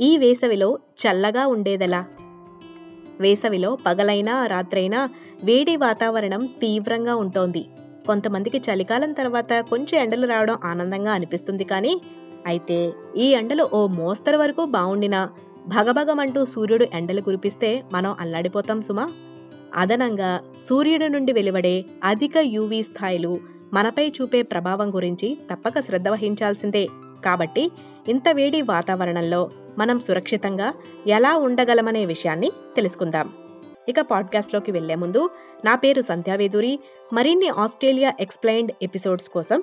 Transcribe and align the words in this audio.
ఈ 0.00 0.18
వేసవిలో 0.18 0.78
చల్లగా 1.00 1.46
ఉండేదెలా? 1.46 2.04
వేసవిలో 3.20 3.78
పగలైనా 3.86 4.46
రాత్రైనా 4.46 5.10
వేడి 5.44 5.76
వాతావరణం 5.76 6.46
తీవ్రంగా 6.46 7.14
ఉంటోంది. 7.14 7.68
కొంతమందికి 8.06 8.58
చలికాలం 8.58 9.12
తర్వాత 9.12 9.52
కొంచెం 9.70 10.02
ఎండలు 10.02 10.26
రావడం 10.26 10.58
ఆనందంగా 10.64 11.12
అనిపిస్తుంది 11.12 11.64
కానీ 11.64 12.00
అయితే 12.46 12.92
ఈ 13.16 13.26
ఎండలు 13.32 13.68
ఓ 13.72 13.86
మోస్తరు 13.86 14.36
వరకు 14.36 14.64
బాగుండినా 14.64 15.30
భగభగమంటూ 15.68 16.44
సూర్యుడు 16.44 16.86
ఎండలు 16.94 17.20
కురిపిస్తే 17.20 17.84
మనం 17.92 18.16
అల్లాడిపోతాం 18.20 18.80
సుమా. 18.80 19.08
అదనంగా 19.74 20.40
సూర్యుడి 20.68 21.08
నుండి 21.08 21.32
వెలువడే 21.32 21.84
అధిక 22.04 22.36
యూవీ 22.42 22.82
స్థాయిలు 22.82 23.40
మనపై 23.72 24.08
చూపే 24.08 24.42
ప్రభావం 24.42 24.94
గురించి 24.94 25.38
తప్పక 25.52 25.80
శ్రద్ధ 25.80 26.08
వహించాల్సిందే. 26.08 26.86
కాబట్టి 27.24 27.70
ఇంత 28.08 28.28
వేడి 28.28 28.62
వాతావరణంలో 28.62 29.50
మనం 29.78 30.00
సురక్షితంగా 30.00 30.74
ఎలా 31.06 31.36
ఉండగలమనే 31.36 32.04
విషయాన్ని 32.04 32.52
తెలుసుకుందాం. 32.76 33.32
ఇక 33.88 34.00
పాడ్కాస్ట్లోకి 34.00 34.72
వెళ్ళే 34.72 34.94
ముందు 34.94 35.30
నా 35.64 35.74
పేరు 35.74 36.00
సంధ్యావేదూరి 36.00 36.78
మరిన్ని 37.12 37.48
ఆస్ట్రేలియా 37.48 38.12
ఎక్స్ప్లెయిన్డ్ 38.20 38.72
ఎపిసోడ్స్ 38.82 39.28
కోసం 39.28 39.62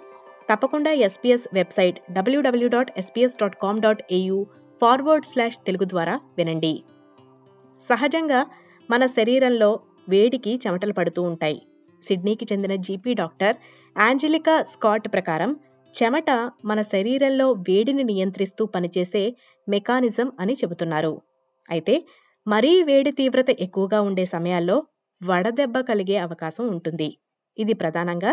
తప్పకుండా 0.54 0.92
SBS 0.92 1.48
website 1.54 2.00
W W 2.12 2.68
dot 2.68 2.92
SBS 2.98 3.34
dot 3.42 3.56
com 3.62 3.82
dot 3.82 4.04
A U 4.12 4.46
forward 4.82 5.26
slash 5.26 5.58
Telugu 5.66 5.84
ద్వారా 5.84 6.20
వినండి. 6.38 6.84
సహజంగా 7.82 8.46
మన 8.92 9.06
శరీరంలో 9.06 9.80
వేడికి 10.10 10.60
చెమటలు 10.68 10.94
పడుతూ 10.94 11.22
ఉంటాయి. 11.22 11.62
సిడ్నీకి 12.04 12.46
చెందిన 12.54 12.76
జీపీ 12.76 13.14
డాక్టర్ 13.14 13.56
యాంజలికా 13.98 14.64
స్కాట్ 14.64 15.08
ప్రకారం 15.14 15.56
చెమట 15.96 16.30
మన 16.66 16.80
శరీరంలో 16.94 17.48
వేడిని 17.68 18.04
నియంత్రిస్తూ 18.12 18.64
పనిచేసే 18.66 19.24
మెకానిజం 19.68 20.28
అని 20.40 20.54
చెబుతున్నారు. 20.54 21.14
అయితే 21.70 21.96
మరీ 22.48 22.72
వేడి 22.90 23.12
తీవ్రత 23.12 23.50
ఎక్కువగా 23.66 24.00
ఉండే 24.08 24.26
సమయాల్లో 24.26 24.78
వడదెబ్బ 25.22 25.78
కలిగే 25.90 26.18
అవకాశం 26.18 26.66
ఉంటుంది. 26.68 27.10
ఇది 27.58 27.74
ప్రధానంగా 27.82 28.32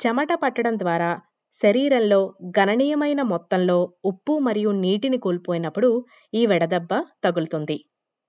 చెమట 0.00 0.32
పట్టడం 0.42 0.74
ద్వారా 0.78 1.10
శరీరంలో 1.54 2.20
గణనీయమైన 2.58 3.20
మొత్తంలో 3.32 3.78
ఉప్పు 4.04 4.34
మరియు 4.46 4.70
నీటిని 4.84 5.18
కోల్పోయినప్పుడు 5.26 5.90
ఈ 6.34 6.42
వడదెబ్బ 6.52 6.92
తగులుతుంది. 7.24 7.76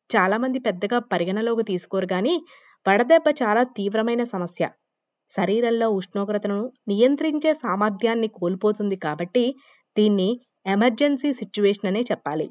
చాలామంది 0.10 0.60
పెద్దగా 0.68 0.98
పరిగణలోకి 1.14 1.64
తీసుకోరు 1.72 2.08
కానీ 2.08 2.36
వడదెబ్బ 2.86 3.28
చాలా 3.42 3.64
తీవ్రమైన 3.78 4.24
సమస్య. 4.34 4.64
శరీరంలో 5.32 5.88
ఉష్ణోగ్రతను 6.00 6.60
నియంత్రించే 6.92 7.52
సామర్థ్యాన్ని 7.64 8.30
కోల్పోతుంది 8.40 8.98
కాబట్టి 9.06 9.46
దీన్ని 9.98 10.30
ఎమర్జెన్సీ 10.66 11.32
సిచ్యువేషన్ 11.34 11.90
అనే 11.92 12.02
చెప్పాలి 12.12 12.48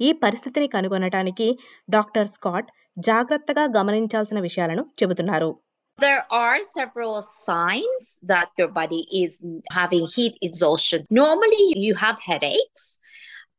ఈ 0.00 0.10
పరిస్థితిని 0.24 0.68
కనుగొనటానికి 0.68 1.48
డాక్టర్ 1.88 2.30
స్కాట్ 2.36 2.68
జాగ్రత్తగా 3.08 3.66
గమనించాల్సిన 3.78 4.40
విషయాలను 4.48 4.84
చెబుతున్నారు 5.02 5.50
There 5.98 6.24
are 6.34 6.58
several 6.64 7.14
signs 7.22 8.04
that 8.22 8.48
your 8.56 8.68
body 8.68 9.00
is 9.14 9.32
having 9.70 10.06
heat 10.06 10.34
exhaustion. 10.40 11.04
Normally, 11.10 11.66
you 11.76 11.94
have 11.94 12.18
headaches. 12.20 12.84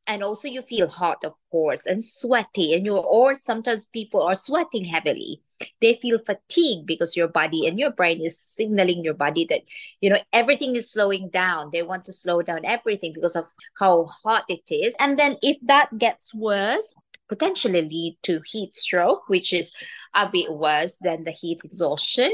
And 0.07 0.23
also, 0.23 0.47
you 0.47 0.61
feel 0.63 0.87
hot, 0.91 1.23
of 1.23 1.35
course, 1.51 1.85
and 1.85 2.03
sweaty, 2.03 2.73
and 2.75 2.85
you 2.85 2.95
or 3.17 3.27
sometimes 3.39 3.85
people 3.87 4.21
are 4.21 4.35
sweating 4.37 4.85
heavily. 4.85 5.31
They 5.80 5.94
feel 5.94 6.18
fatigued 6.18 6.86
because 6.86 7.16
your 7.16 7.28
body 7.28 7.66
and 7.66 7.78
your 7.78 7.90
brain 7.90 8.20
is 8.20 8.38
signaling 8.38 9.04
your 9.04 9.14
body 9.14 9.46
that 9.50 9.62
you 10.02 10.10
know 10.10 10.18
everything 10.32 10.76
is 10.76 10.90
slowing 10.90 11.30
down. 11.30 11.70
They 11.72 11.82
want 11.82 12.04
to 12.06 12.12
slow 12.12 12.42
down 12.42 12.60
everything 12.64 13.12
because 13.14 13.36
of 13.36 13.46
how 13.80 13.94
hot 14.22 14.44
it 14.48 14.66
is. 14.70 14.94
And 14.98 15.18
then, 15.18 15.36
if 15.42 15.56
that 15.62 15.88
gets 15.98 16.34
worse, 16.34 16.94
potentially 17.28 17.82
lead 17.82 18.18
to 18.24 18.40
heat 18.50 18.72
stroke, 18.72 19.28
which 19.28 19.52
is 19.52 19.72
a 20.14 20.28
bit 20.28 20.52
worse 20.66 20.98
than 20.98 21.24
the 21.24 21.34
heat 21.40 21.60
exhaustion. 21.64 22.32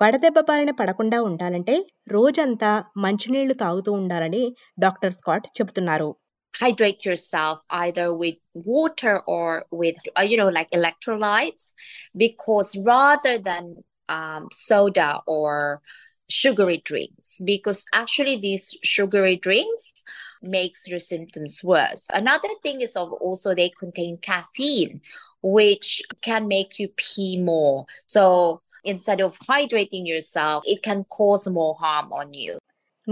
వడదెబ్బ 0.00 0.38
బారిన 0.48 0.70
పడకుండా 0.78 1.18
ఉండాలంటే 1.22 1.74
రోజంతా 2.08 2.70
మంచినీళ్లు 2.96 3.54
తాగుతూ 3.54 3.90
ఉండాలని 3.92 4.40
doctor 4.78 5.12
Scott 5.12 5.46
చెబుతున్నారు 5.58 6.08
hydrate 6.55 7.05
yourself 7.05 7.63
either 7.69 8.13
with 8.13 8.35
water 8.53 9.19
or 9.27 9.65
with 9.71 9.95
uh, 10.17 10.21
you 10.21 10.37
know 10.37 10.49
like 10.49 10.69
electrolytes 10.71 11.73
because 12.15 12.77
rather 12.77 13.37
than 13.37 13.75
um, 14.09 14.47
soda 14.51 15.21
or 15.27 15.81
sugary 16.29 16.81
drinks 16.83 17.39
because 17.45 17.85
actually 17.93 18.37
these 18.39 18.75
sugary 18.83 19.37
drinks 19.37 20.03
makes 20.41 20.87
your 20.87 20.99
symptoms 20.99 21.63
worse. 21.63 22.07
Another 22.13 22.49
thing 22.61 22.81
is 22.81 22.95
of 22.95 23.11
also 23.13 23.55
they 23.55 23.69
contain 23.69 24.17
caffeine 24.17 25.01
which 25.41 26.01
can 26.21 26.47
make 26.47 26.79
you 26.79 26.89
pee 26.97 27.37
more. 27.37 27.85
So 28.07 28.61
instead 28.83 29.21
of 29.21 29.37
hydrating 29.39 30.07
yourself 30.07 30.63
it 30.65 30.81
can 30.83 31.03
cause 31.05 31.47
more 31.47 31.75
harm 31.79 32.11
on 32.11 32.33
you 32.33 32.57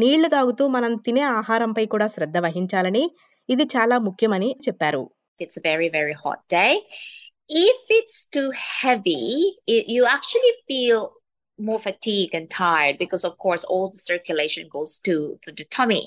నీళ్లు 0.01 0.29
తాగుతూ 0.35 0.65
మనం 0.77 0.93
తినే 1.07 1.25
ఆహారంపై 1.39 1.85
కూడా 1.95 2.07
శ్రద్ధ 2.15 2.39
వహించాలని 2.47 3.05
ఇది 3.55 3.67
చాలా 3.77 3.99
ముఖ్యమని 4.09 4.51
చెప్పారు 4.67 5.03
it's 5.45 5.57
a 5.61 5.65
very 5.71 5.89
very 5.99 6.15
hot 6.25 6.41
day 6.55 6.73
if 7.69 7.79
it's 7.99 8.19
too 8.37 8.49
heavy 8.81 9.23
it, 9.75 9.85
you 9.95 10.03
actually 10.17 10.53
feel 10.69 10.99
more 11.59 11.81
fatigue 11.81 12.35
and 12.39 12.49
tired 12.51 12.97
because 12.99 13.25
of 13.25 13.37
course 13.45 13.65
all 13.65 13.87
the 13.91 14.03
circulation 14.11 14.69
goes 14.71 14.99
to, 15.07 15.39
to 15.45 15.51
the 15.53 15.65
tummy 15.77 16.05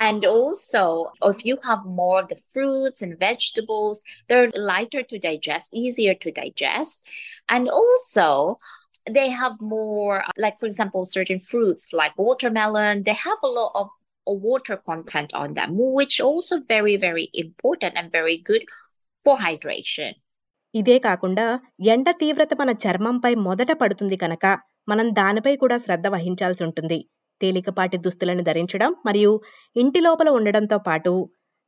and 0.00 0.24
also 0.24 0.82
if 1.22 1.44
you 1.44 1.56
have 1.68 1.84
more 1.84 2.20
of 2.22 2.28
the 2.28 2.40
fruits 2.52 3.02
and 3.02 3.18
vegetables 3.18 4.02
they're 4.28 4.50
lighter 4.72 5.02
to 5.02 5.18
digest 5.18 5.68
easier 5.74 6.14
to 6.14 6.30
digest 6.32 7.04
and 7.48 7.68
also 7.68 8.58
they 9.07 9.29
have 9.31 9.59
more 9.61 10.23
like 10.37 10.57
for 10.57 10.65
example 10.65 11.05
certain 11.07 11.39
fruits 11.41 11.93
like 11.93 12.17
watermelon 12.17 13.03
they 13.03 13.13
have 13.13 13.37
a 13.43 13.47
lot 13.49 13.71
of 13.75 13.87
water 14.27 14.77
content 14.79 15.33
on 15.33 15.53
them, 15.53 15.71
which 15.73 16.21
also 16.21 16.61
very, 16.65 16.95
very 16.97 17.29
important 17.35 17.93
and 17.95 18.11
very 18.11 18.37
good 18.41 18.63
for 19.25 19.35
hydration. 19.37 20.11
ఇదే 20.75 20.95
కాకుండా 20.99 21.45
ఎండ 21.93 22.09
తీవ్రత 22.21 22.53
మన 22.59 22.71
చర్మంపై 22.83 23.31
మొదట 23.47 23.71
పడుతుంది 23.81 24.17
కనుక 24.17 24.45
మనం 24.87 25.07
దానిపై 25.11 25.53
కూడా 25.55 25.77
శ్రద్ధ 25.77 26.07
వహించాల్సి 26.07 26.61
ఉంటుంది 26.63 26.97
తేలికపాటి 27.41 27.97
దుస్తులను 27.97 28.43
ధరించడం 28.43 28.91
మరియు 29.05 29.31
ఇంటి 29.75 29.99
లోపల 29.99 30.29
ఉండడంతో 30.29 30.77
పాటు 30.87 31.13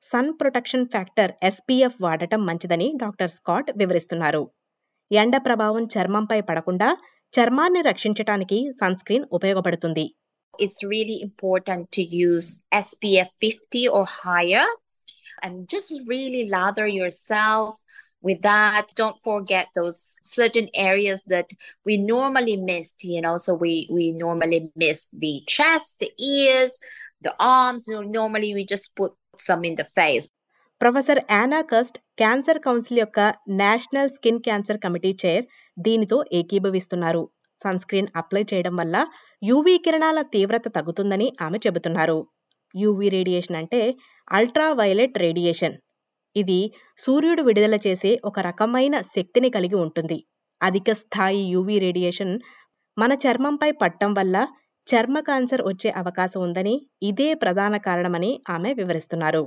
సన్ 0.03 0.31
ప్రొటెక్షన్ 0.39 0.87
ఫ్యాక్టర్ 0.93 1.33
ఎస్పీఎఫ్ 1.49 1.99
వాడటం 2.05 2.41
మంచిదని 2.49 2.87
డాక్టర్ 3.03 3.33
స్కాట్ 3.37 3.69
వివరిస్తున్నారు 3.81 4.43
ఎండ 5.11 5.35
ప్రభావం 5.47 5.83
చర్మంపై 5.95 6.39
పడకుండా 6.49 6.89
చర్మాన్ని 7.34 7.82
రక్షించటానికి 7.90 8.58
సన్ 8.80 8.98
స్క్రీన్ 9.02 9.28
ఉపయోగపడుతుంది 9.38 10.06
It's 10.64 10.80
really 10.92 11.18
important 11.26 11.82
to 11.96 12.02
use 12.28 12.48
SPF 12.86 13.28
50 13.44 13.82
or 13.96 14.02
higher 14.24 14.66
and 15.44 15.54
just 15.74 15.90
really 16.06 16.42
lather 16.56 16.86
yourself 16.86 17.70
with 18.22 18.40
that. 18.42 18.88
Don't 18.94 19.18
forget 19.18 19.68
those 19.74 19.98
certain 20.22 20.68
areas 20.74 21.20
that 21.24 21.48
we 21.86 21.96
normally 21.96 22.56
missed, 22.56 23.04
you 23.04 23.22
know. 23.26 23.36
So 23.44 23.54
we 23.54 23.88
we 23.90 24.04
normally 24.24 24.70
miss 24.76 25.08
the 25.24 25.42
chest, 25.46 25.98
the 26.00 26.12
ears, 26.18 26.72
the 27.22 27.34
arms. 27.38 27.86
You 27.88 27.96
know, 27.96 28.02
normally 28.20 28.52
we 28.54 28.64
just 28.66 28.94
put 28.94 29.12
some 29.36 29.64
in 29.64 29.76
the 29.76 29.88
face. 30.00 30.28
Professor 30.81 31.21
యానాకస్ట్ 31.31 31.97
cancer 32.17 32.59
council 32.65 32.99
యొక్క 33.01 33.19
national 33.61 34.11
skin 34.15 34.41
cancer 34.47 34.79
committee 34.85 35.11
chair 35.23 35.45
దీనితో 35.77 36.17
ఏకీభవిస్తున్నారు. 36.39 37.23
Sun 37.59 37.79
screen 37.79 38.09
apply 38.15 38.43
చేయడం 38.51 38.75
వల్ల 38.75 38.95
UV 39.41 39.75
కిరణాల 39.77 40.19
తీవ్రత 40.33 40.67
తగ్గుతుందని 40.77 41.27
ఆమె 41.41 41.57
చెబుతున్నారు. 41.65 42.17
యూవీ 42.75 43.09
రేడియేషన్ 43.09 43.57
అంటే 43.61 43.81
అల్ట్రా 44.31 44.67
వైలెట్ 44.81 45.17
రేడియేషన్. 45.25 45.75
ఇది 46.35 46.59
సూర్యుడు 46.97 47.41
విడుదల 47.41 47.75
చేసే 47.87 48.11
ఒక 48.25 48.39
రకమైన 48.49 48.95
శక్తిని 49.15 49.49
కలిగి 49.49 49.77
ఉంటుంది. 49.85 50.17
అధిక 50.61 50.91
స్థాయి 51.01 51.43
యూవీ 51.55 51.77
రేడియేషన్ 51.79 52.33
మన 52.97 53.11
చర్మంపై 53.23 53.71
పట్టం 53.83 54.11
వల్ల 54.13 54.35
చర్మ 54.87 55.17
క్యాన్సర్ 55.19 55.63
వచ్చే 55.71 55.89
అవకాశం 56.01 56.41
ఉందని 56.47 56.75
ఇదే 57.01 57.29
ప్రధాన 57.43 57.77
కారణమని 57.87 58.31
ఆమె 58.49 58.71
వివరిస్తున్నారు. 58.73 59.43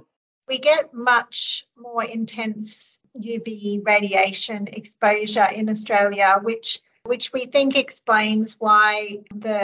We 0.50 0.60
get 0.60 0.94
much 0.94 1.66
more 1.78 2.04
intense 2.06 3.00
UV 3.18 3.48
radiation 3.86 4.68
exposure 4.74 5.50
in 5.52 5.70
Australia, 5.70 6.40
which 6.42 6.70
which 7.06 7.32
we 7.34 7.46
think 7.46 7.78
explains 7.78 8.58
why 8.60 8.92
the 9.38 9.62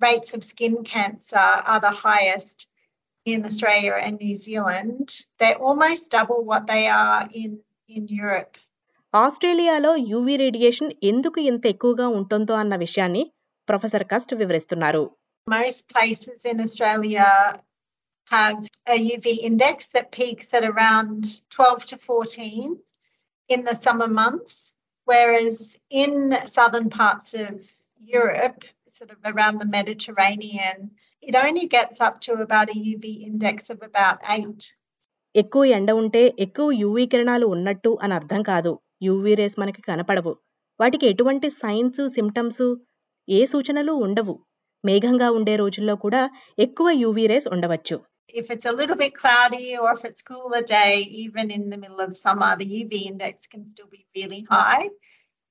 rates 0.00 0.34
of 0.34 0.42
skin 0.44 0.82
cancer 0.84 1.48
are 1.70 1.80
the 1.80 1.96
highest 2.06 2.68
in 3.26 3.44
Australia 3.44 3.94
and 3.96 4.18
New 4.18 4.36
Zealand. 4.36 5.06
They're 5.38 5.60
almost 5.60 6.10
double 6.10 6.44
what 6.44 6.66
they 6.66 6.86
are 6.88 7.28
in, 7.32 7.50
in 7.88 8.02
Europe. 8.22 8.52
ఆస్ట్రేలియాలో 9.14 9.90
UV 10.12 10.34
radiation 10.36 10.88
ఎందుకు 11.10 11.38
ఇంత 11.50 11.64
ఎక్కువగా 11.66 12.06
ఉంటుందో 12.20 12.54
అన్న 12.62 12.76
విషయాన్ని 12.76 13.22
professor 13.68 14.06
కస్ట్ 14.12 14.34
వివరిస్తున్నారు 14.40 15.04
Most 15.46 15.82
places 15.94 16.38
in 16.50 16.58
Australia 16.66 17.26
have 18.31 18.57
a 18.87 18.97
UV 19.07 19.27
index 19.41 19.87
that 19.89 20.11
peaks 20.11 20.53
at 20.53 20.63
around 20.63 21.21
12 21.51 21.85
to 21.85 21.97
14 21.97 22.77
in 23.49 23.63
the 23.63 23.75
summer 23.75 24.07
months, 24.09 24.55
whereas 25.07 25.55
in 25.91 26.11
southern 26.47 26.89
parts 26.91 27.33
of 27.35 27.53
Europe, 28.01 28.59
sort 28.89 29.11
of 29.11 29.17
around 29.25 29.59
the 29.59 29.69
Mediterranean, 29.69 30.77
it 31.23 31.35
only 31.35 31.65
gets 31.67 31.99
up 31.99 32.19
to 32.21 32.33
about 32.35 32.69
a 32.69 32.77
UV 32.85 33.05
index 33.23 33.69
of 33.69 33.79
about 33.83 34.19
8. 34.33 34.75
ఎక్కువ 35.35 35.63
ఎండ 35.77 35.89
ఉంటే 36.01 36.21
ఎక్కువ 36.45 36.67
UV 36.81 37.03
కిరణాలు 37.11 37.47
ఉన్నట్టు 37.55 37.89
అని 38.03 38.13
అర్థం 38.19 38.41
కాదు 38.43 38.71
UV 39.07 39.33
rays 39.39 39.55
మనకి 39.61 39.81
కనపడవు 39.87 40.33
వాటికి 40.79 41.05
ఎటువంటి 41.11 41.47
సైన్స్ 41.61 42.01
సిమ్టమ్స్ 42.15 42.63
ఏ 43.27 43.41
సూచనలు 43.51 43.93
ఉండవు 44.05 44.35
మేఘంగా 44.83 45.27
ఉండే 45.39 45.55
రోజుల్లో 45.61 45.95
కూడా 46.05 46.21
ఎక్కువ 46.65 46.89
యూవీ 47.03 47.25
రేస్ 47.31 47.47
ఉండవచ్చు 47.55 47.97
If 48.28 48.50
it's 48.50 48.66
a 48.66 48.72
little 48.72 48.96
bit 48.96 49.14
cloudy 49.14 49.76
or 49.76 49.92
if 49.92 50.04
it's 50.04 50.22
cooler 50.22 50.62
day, 50.62 50.96
even 51.24 51.50
in 51.50 51.70
the 51.70 51.76
middle 51.76 52.00
of 52.00 52.16
summer, 52.16 52.56
the 52.56 52.64
UV 52.64 53.06
index 53.06 53.46
can 53.46 53.68
still 53.68 53.86
be 53.96 54.06
really 54.16 54.46
high. 54.50 54.88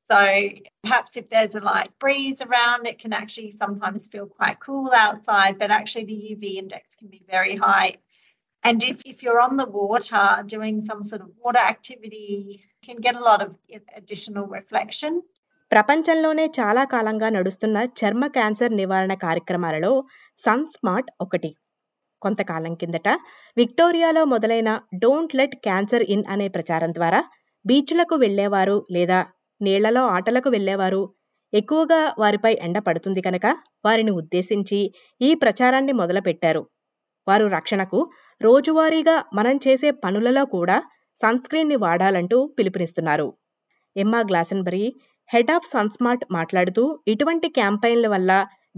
So 0.09 0.18
perhaps 0.83 1.15
if 1.15 1.30
there's 1.30 1.56
a 1.56 1.62
light 1.62 1.91
breeze 2.00 2.41
around, 2.41 2.88
it 2.88 3.00
can 3.00 3.13
actually 3.13 3.51
sometimes 3.51 4.07
feel 4.07 4.25
quite 4.25 4.59
cool 4.59 4.91
outside, 4.94 5.57
but 5.57 5.71
actually 5.71 6.06
the 6.06 6.21
UV 6.33 6.56
index 6.56 6.95
can 6.95 7.07
be 7.07 7.24
very 7.30 7.56
high. 7.56 7.91
And 8.63 8.83
if, 8.83 9.01
if 9.06 9.24
you're 9.24 9.41
on 9.41 9.56
the 9.56 9.65
water 9.65 10.44
doing 10.45 10.81
some 10.81 11.03
sort 11.03 11.21
of 11.21 11.30
water 11.44 11.59
activity, 11.59 12.27
you 12.50 12.59
can 12.88 12.97
get 12.97 13.15
a 13.15 13.24
lot 13.30 13.41
of 13.41 13.56
additional 13.95 14.47
reflection. 14.57 15.13
ప్రపంచంలోనే 15.71 16.45
చాలా 16.47 16.85
కాలంగా 16.85 17.27
నడుస్తున్న 17.30 17.77
చర్మ 18.00 18.24
cancer 18.27 18.74
నివారణ 18.80 19.13
కార్యక్రమాలలో 19.25 19.94
sun 20.44 20.65
smart 20.68 21.09
ఒకటి 21.19 21.51
కొంతకాలం 22.23 22.73
కిందట 22.75 23.09
విక్టోరియాలో 23.56 24.23
మొదలైన 24.25 24.70
డోంట్ 24.94 25.35
లెట్ 25.35 25.56
క్యాన్సర్ 25.56 26.05
ఇన్ 26.09 26.25
అనే 26.29 26.49
ప్రచారం 26.49 26.93
ద్వారా 26.94 27.20
బీచ్లకు 27.65 28.15
వెళ్ళేవారు 28.15 28.76
లేదా 28.91 29.20
నీళ్ళలో 29.61 30.03
ఆటలకు 30.06 30.49
వెళ్ళేవారు 30.49 31.03
ఎక్కువగా 31.53 32.00
వారిపై 32.19 32.53
ఎండ 32.62 32.79
పడుతుంది 32.79 33.20
కనుక 33.20 33.47
వారిని 33.85 34.11
ఉద్దేశించి 34.11 34.81
ఈ 35.20 35.31
ప్రచారాన్ని 35.35 35.93
మొదలుపెట్టారు. 35.93 36.62
వారు 37.26 37.47
రక్షణకు 37.47 37.99
రోజువారీగా 38.41 39.17
మనం 39.35 39.56
చేసే 39.56 39.91
పనులలో 40.05 40.44
కూడా 40.47 40.76
సన్స్క్రీన్ని 41.19 41.76
వాడాలంటూ 41.76 42.38
పిలుపునిస్తున్నారు. 42.59 43.29
ఎమ్మా 43.97 44.20
గ్లాసన్బరీ 44.20 44.85
హెడ్ 45.31 45.50
ఆఫ్ 45.50 45.67
సన్స్మార్ట్ 45.73 46.25
మాట్లాడుతూ 46.32 46.82
ఇటువంటి 47.09 47.49
క్యాంపెయిన్ల 47.49 48.06
వల్ల 48.09 48.32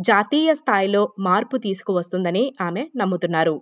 జాతీయ 0.07 0.51
స్థాయిలో 0.61 1.01
మార్పు 1.27 1.57
తీసుకువస్తుందని 1.67 2.45
ఆమె 2.67 2.83
నమ్ముతున్నారు 3.01 3.55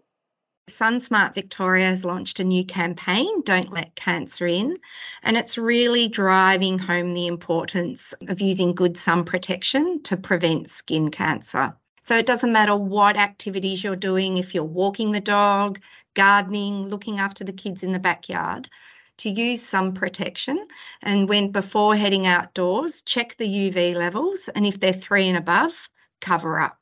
SunSmart 0.67 1.31
Victoria 1.35 1.87
has 1.87 2.05
launched 2.05 2.39
a 2.39 2.43
new 2.51 2.65
campaign, 2.65 3.41
Don't 3.49 3.73
Let 3.77 3.95
Cancer 3.95 4.47
In, 4.47 4.77
and 5.21 5.35
it's 5.35 5.57
really 5.57 6.07
driving 6.07 6.79
home 6.79 7.11
the 7.11 7.27
importance 7.27 8.13
of 8.29 8.39
using 8.39 8.73
good 8.73 8.95
sun 9.05 9.25
protection 9.25 10.01
to 10.03 10.15
prevent 10.15 10.69
skin 10.69 11.11
cancer. 11.11 11.65
So 12.01 12.17
it 12.17 12.25
doesn't 12.25 12.53
matter 12.53 12.75
what 12.75 13.17
activities 13.17 13.83
you're 13.83 13.95
doing, 13.95 14.37
if 14.37 14.55
you're 14.55 14.63
walking 14.63 15.11
the 15.11 15.21
dog, 15.21 15.79
gardening, 16.13 16.87
looking 16.87 17.19
after 17.19 17.43
the 17.43 17.53
kids 17.53 17.83
in 17.83 17.91
the 17.91 17.99
backyard, 17.99 18.69
to 19.17 19.29
use 19.29 19.61
sun 19.61 19.93
protection. 19.93 20.67
And 21.01 21.29
when 21.29 21.51
before 21.51 21.95
heading 21.95 22.25
outdoors, 22.25 23.01
check 23.03 23.35
the 23.37 23.47
UV 23.47 23.95
levels, 23.95 24.49
and 24.55 24.65
if 24.65 24.79
they're 24.79 24.93
three 24.93 25.27
and 25.27 25.37
above, 25.37 25.89
cover 26.21 26.55
up. 26.67 26.79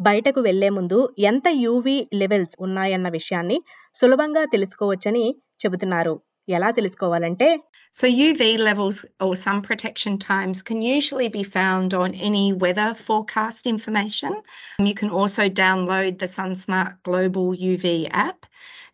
బయటకు 0.00 0.40
వెళ్లే 0.40 0.68
ముందు 0.70 0.98
ఎంత 1.30 1.48
UV 1.64 1.96
levels 2.14 2.54
ఉన్నాయన్న 2.60 3.08
విషయాన్ని 3.08 3.58
సులభంగా 3.94 4.44
తెలుసుకోవచ్చని 4.44 5.24
చెబుతున్నారు 5.64 6.14
ఎలా 6.48 6.70
తెలుసుకోవాలంటే 6.70 7.48
So 7.92 8.06
UV 8.26 8.42
levels 8.58 9.04
or 9.24 9.34
sun 9.34 9.62
protection 9.62 10.16
times 10.18 10.58
can 10.62 10.80
usually 10.80 11.28
be 11.28 11.42
found 11.42 11.92
on 11.92 12.10
any 12.28 12.52
weather 12.52 12.94
forecast 12.94 13.66
information. 13.66 14.32
You 14.78 14.94
can 14.94 15.10
also 15.10 15.48
download 15.48 16.12
the 16.18 16.28
SunSmart 16.28 16.92
Global 17.02 17.46
UV 17.70 18.08
app. 18.28 18.40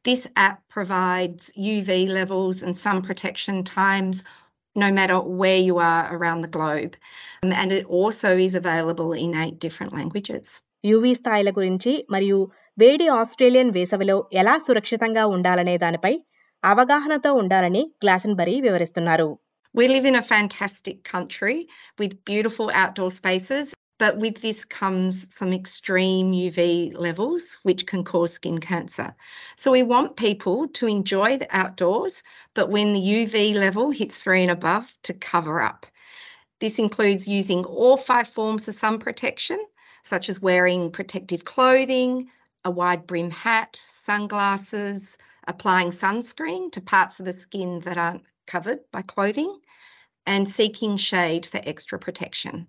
This 0.05 0.23
app 0.37 0.59
provides 0.69 1.51
UV 1.75 2.09
levels 2.09 2.63
and 2.63 2.75
sun 2.85 3.03
protection 3.03 3.65
times 3.65 4.25
no 4.77 4.89
matter 4.93 5.19
where 5.41 5.61
you 5.69 5.77
are 5.81 6.05
around 6.17 6.41
the 6.43 6.53
globe. 6.57 6.93
Um, 7.43 7.53
and 7.53 7.71
it 7.73 7.85
also 7.99 8.31
is 8.39 8.55
available 8.55 9.11
in 9.25 9.33
eight 9.45 9.59
different 9.67 9.93
languages. 9.93 10.47
UV 10.85 11.13
స్థాయిల 11.15 11.51
గురించి 11.51 11.93
మరియు 12.15 12.39
వేడి 12.79 13.07
Australian 13.21 13.71
వేసవిలో 13.77 14.17
ఎలా 14.33 14.55
సురక్షితంగా 14.59 15.23
ఉండాలనే 15.37 15.75
దానిపై 15.85 16.15
అవగాహనతో 16.65 17.33
ఉండాలని 17.43 17.83
గ్లాసన్బరీ 18.05 18.57
వివరిస్తున్నారు 18.67 19.29
We 19.75 19.87
live 19.89 20.07
in 20.07 20.17
a 20.17 20.27
fantastic 20.35 20.99
country 21.15 21.57
with 22.01 22.13
beautiful 22.25 22.69
outdoor 22.83 23.11
spaces, 23.11 23.65
but 24.02 24.18
with 24.18 24.42
this 24.42 24.66
comes 24.66 25.28
some 25.32 25.54
extreme 25.54 26.32
UV 26.32 26.98
levels, 26.98 27.60
which 27.62 27.86
can 27.86 28.04
cause 28.04 28.34
skin 28.34 28.58
cancer. 28.58 29.16
So 29.58 29.70
we 29.70 29.84
want 29.84 30.16
people 30.16 30.68
to 30.70 30.88
enjoy 30.88 31.38
the 31.38 31.56
outdoors, 31.56 32.24
but 32.56 32.72
when 32.72 32.94
the 32.94 33.00
UV 33.00 33.54
level 33.54 33.92
hits 33.92 34.18
three 34.18 34.42
and 34.42 34.50
above, 34.50 34.92
to 35.04 35.14
cover 35.14 35.62
up. 35.62 35.86
This 36.58 36.80
includes 36.80 37.28
using 37.28 37.64
all 37.64 37.96
five 37.96 38.28
forms 38.28 38.68
of 38.68 38.74
sun 38.74 38.98
protection, 38.98 39.64
such 40.02 40.30
as 40.30 40.42
wearing 40.42 40.90
protective 40.90 41.46
clothing, 41.46 42.28
a 42.66 42.72
wide 42.72 43.06
brim 43.06 43.30
hat, 43.30 43.84
sunglasses, 43.88 45.16
applying 45.48 45.92
sunscreen 45.92 46.72
to 46.72 46.82
parts 46.82 47.20
of 47.20 47.28
the 47.28 47.34
skin 47.34 47.82
that 47.82 48.00
aren't 48.00 48.24
covered 48.48 48.80
by 48.92 49.04
clothing, 49.04 49.60
and 50.26 50.50
seeking 50.50 50.98
shade 50.98 51.46
for 51.46 51.62
extra 51.64 52.00
protection. 52.00 52.68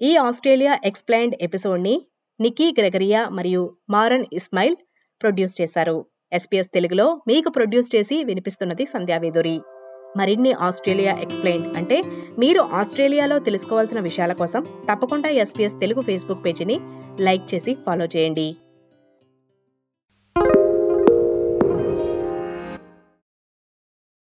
ఈ 0.00 0.16
Australia 0.16 0.78
explained 0.84 1.36
ఎపిసోడ్ని 1.40 1.94
Nikki 2.40 2.74
Gregoria 2.78 3.28
మరియు 3.28 3.62
Maran 3.90 4.26
Ismail 4.32 4.76
produce 5.22 5.60
చేశారు. 5.60 6.06
SBS 6.32 6.70
తెలుగులో 6.74 7.06
మీకు 7.26 7.48
produce 7.50 7.96
చేసి 7.96 8.24
వినిపిస్తున్నది 8.24 8.86
సంధ్యావేదురి 8.86 9.56
మరిన్ని 10.16 10.52
Australia 10.52 11.12
explained 11.20 11.76
అంటే 11.76 11.98
మీరు 12.38 12.60
ఆస్ట్రేలియాలో 12.60 13.38
తెలుసుకోవాల్సిన 13.38 14.00
విషయాల 14.00 14.32
కోసం 14.32 14.62
తప్పకుండా 14.90 15.28
ఎస్పీఎస్ 15.28 15.80
తెలుగు 15.80 16.00
ఫేస్బుక్ 16.00 16.44
పేజీని 16.46 16.78
లైక్ 17.20 17.54
చేసి 17.54 17.74
ఫాలో 17.86 18.08
చేయండి. 18.16 18.48